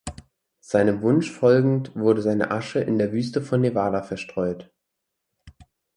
Seinem 0.61 1.03
Wunsch 1.03 1.29
folgend, 1.29 1.95
wurde 1.95 2.23
seine 2.23 2.49
Asche 2.49 2.79
in 2.79 2.97
der 2.97 3.11
Wüste 3.11 3.39
von 3.39 3.61
Nevada 3.61 4.01
verstreut. 4.01 4.71